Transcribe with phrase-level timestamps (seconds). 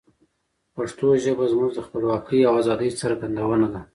[0.75, 3.81] پښتو ژبه زموږ د خپلواکۍ او آزادی څرګندونه ده.